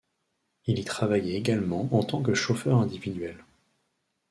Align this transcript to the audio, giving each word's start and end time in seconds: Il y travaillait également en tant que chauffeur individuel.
Il 0.65 0.79
y 0.79 0.83
travaillait 0.83 1.35
également 1.37 1.87
en 1.95 2.01
tant 2.01 2.23
que 2.23 2.33
chauffeur 2.33 2.79
individuel. 2.79 3.37